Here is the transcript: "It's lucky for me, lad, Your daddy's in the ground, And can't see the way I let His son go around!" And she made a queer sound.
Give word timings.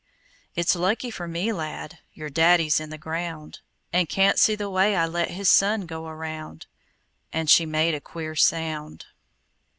"It's 0.55 0.75
lucky 0.75 1.11
for 1.11 1.27
me, 1.27 1.53
lad, 1.53 1.99
Your 2.11 2.31
daddy's 2.31 2.79
in 2.79 2.89
the 2.89 2.97
ground, 2.97 3.59
And 3.93 4.09
can't 4.09 4.39
see 4.39 4.55
the 4.55 4.67
way 4.67 4.95
I 4.95 5.05
let 5.05 5.29
His 5.29 5.47
son 5.47 5.81
go 5.85 6.07
around!" 6.07 6.65
And 7.31 7.47
she 7.51 7.67
made 7.67 7.93
a 7.93 8.01
queer 8.01 8.35
sound. 8.35 9.05